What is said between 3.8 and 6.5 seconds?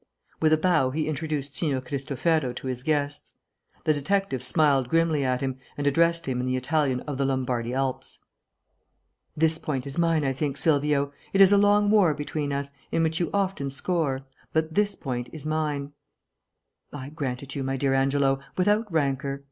The detective smiled grimly at him, and addressed him in